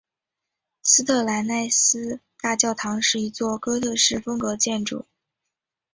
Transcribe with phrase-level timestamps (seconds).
[0.81, 5.05] 斯特兰奈斯大教堂是一座哥特式风格建筑。